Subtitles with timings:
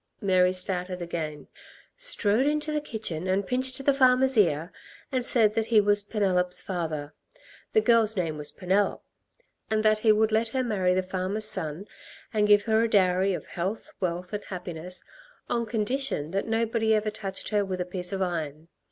[0.19, 1.47] Mary started again:
[1.95, 4.71] "Strode into the kitchen and pinched the farmer's ear,
[5.11, 7.13] and said that he was Penelop's father...
[7.73, 9.03] the girl's name was Penelop...
[9.69, 11.85] and that he would let her marry the farmer's son,
[12.33, 15.03] and give her a dowry of health, wealth and happiness,
[15.47, 18.69] on condition that nobody ever touched her with a piece of iron.